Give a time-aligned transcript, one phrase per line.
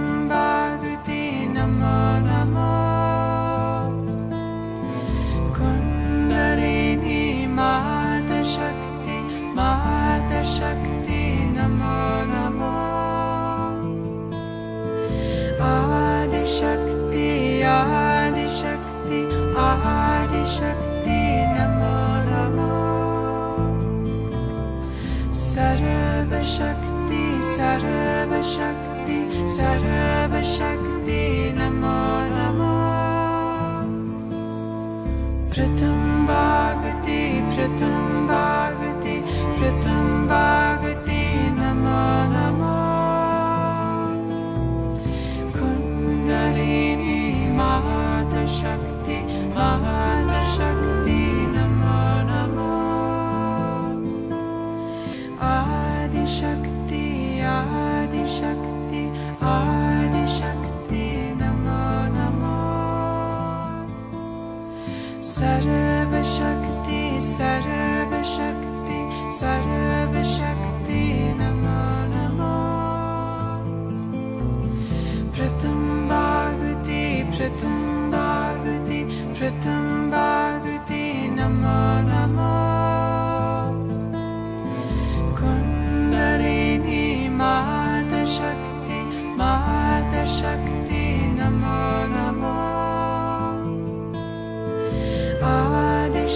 [29.59, 30.00] things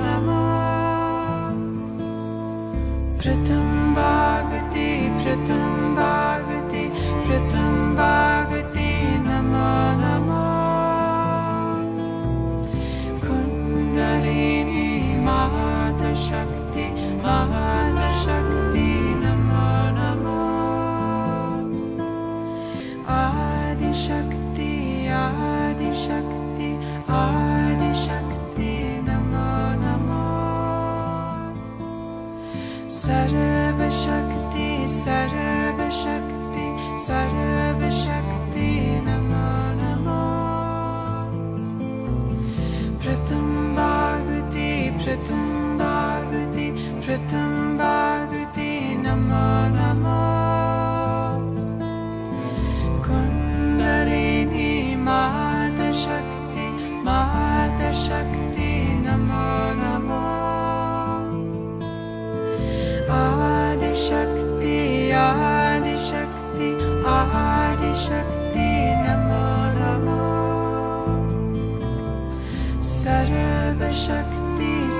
[32.93, 36.65] सर्वशक्ति सर्वशक्ति
[37.07, 38.44] सर्वशक्ति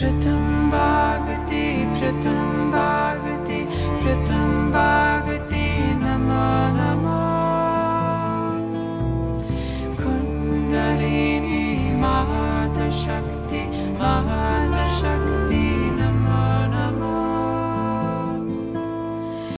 [0.00, 1.60] प्रथं भागते
[1.98, 2.57] प्रथम्